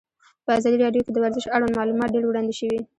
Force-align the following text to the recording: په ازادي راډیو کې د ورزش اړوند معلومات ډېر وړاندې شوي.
په 0.45 0.51
ازادي 0.57 0.77
راډیو 0.85 1.05
کې 1.05 1.11
د 1.13 1.17
ورزش 1.23 1.45
اړوند 1.55 1.77
معلومات 1.79 2.09
ډېر 2.15 2.25
وړاندې 2.27 2.53
شوي. 2.59 2.79